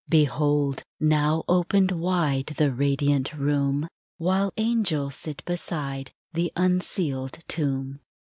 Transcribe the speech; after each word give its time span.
R 0.07 0.25
Behold! 0.25 0.81
now 0.99 1.43
opened 1.47 1.91
wide 1.91 2.47
The 2.57 2.73
radiant 2.73 3.33
room, 3.35 3.87
While 4.17 4.51
angels 4.57 5.13
sit 5.13 5.45
beside 5.45 6.11
The 6.33 6.51
unsealed 6.55 7.37
tomb. 7.47 7.99